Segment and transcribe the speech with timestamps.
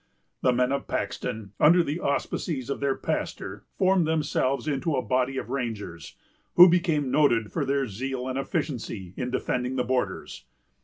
[0.41, 5.37] The men of Paxton, under the auspices of their pastor, formed themselves into a body
[5.37, 6.15] of rangers,
[6.55, 10.45] who became noted for their zeal and efficiency in defending the borders.